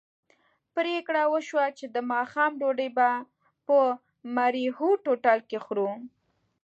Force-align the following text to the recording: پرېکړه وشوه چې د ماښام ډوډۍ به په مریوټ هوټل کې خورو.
پرېکړه 0.75 1.23
وشوه 1.33 1.65
چې 1.77 1.85
د 1.95 1.97
ماښام 2.11 2.51
ډوډۍ 2.61 2.89
به 2.97 3.09
په 3.67 3.77
مریوټ 4.35 5.01
هوټل 5.09 5.39
کې 5.49 5.57
خورو. 5.65 5.89